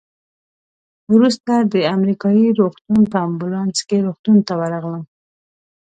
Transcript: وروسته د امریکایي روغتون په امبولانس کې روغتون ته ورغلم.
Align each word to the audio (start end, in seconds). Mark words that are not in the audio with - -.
وروسته 1.13 1.53
د 1.73 1.75
امریکایي 1.95 2.47
روغتون 2.59 3.01
په 3.11 3.17
امبولانس 3.27 3.77
کې 3.87 3.97
روغتون 4.05 4.37
ته 4.47 4.53
ورغلم. 4.61 5.03